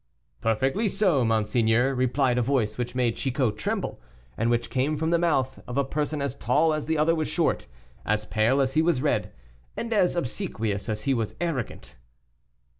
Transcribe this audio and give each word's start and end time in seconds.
"Perfectly 0.41 0.89
so, 0.89 1.23
monseigneur," 1.23 1.93
replied 1.93 2.39
a 2.39 2.41
voice 2.41 2.75
which 2.75 2.95
made 2.95 3.15
Chicot 3.17 3.55
tremble, 3.55 4.01
and 4.35 4.49
which 4.49 4.71
came 4.71 4.97
from 4.97 5.11
the 5.11 5.19
mouth 5.19 5.59
of 5.67 5.77
a 5.77 5.83
person 5.83 6.23
as 6.23 6.33
tall 6.35 6.73
as 6.73 6.87
the 6.87 6.97
other 6.97 7.13
was 7.13 7.27
short, 7.27 7.67
as 8.03 8.25
pale 8.25 8.61
as 8.61 8.73
he 8.73 8.81
was 8.81 8.99
red, 8.99 9.31
and 9.77 9.93
as 9.93 10.15
obsequious 10.15 10.89
as 10.89 11.03
he 11.03 11.13
was 11.13 11.35
arrogant. 11.39 11.97